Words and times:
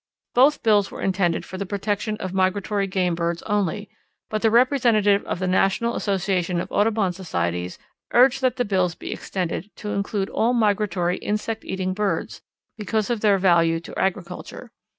Both 0.33 0.63
bills 0.63 0.89
were 0.89 1.03
intended 1.03 1.45
for 1.45 1.59
the 1.59 1.65
protection 1.67 2.17
of 2.17 2.33
migratory 2.33 2.87
game 2.87 3.13
birds 3.13 3.43
only, 3.43 3.87
but 4.31 4.41
the 4.41 4.49
representative 4.49 5.23
of 5.25 5.37
the 5.37 5.45
National 5.45 5.93
Association 5.95 6.59
of 6.59 6.71
Audubon 6.71 7.13
Societies 7.13 7.77
urged 8.11 8.41
that 8.41 8.55
the 8.55 8.65
bills 8.65 8.95
be 8.95 9.11
extended 9.11 9.69
to 9.75 9.91
include 9.91 10.29
all 10.31 10.53
migratory 10.55 11.17
insect 11.17 11.63
eating 11.63 11.93
birds, 11.93 12.41
because 12.79 13.11
of 13.11 13.21
their 13.21 13.37
value 13.37 13.79
to 13.79 13.93
agriculture. 13.99 14.71